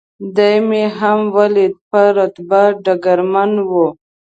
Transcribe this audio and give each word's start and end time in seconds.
دی 0.35 0.55
مې 0.67 0.83
هم 0.97 1.19
ولید، 1.37 1.73
په 1.89 1.99
رتبه 2.17 2.61
ډګرمن 2.83 3.51
و. 3.69 3.71